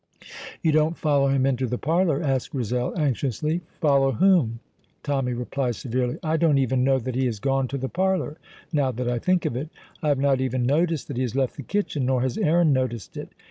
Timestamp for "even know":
6.57-6.97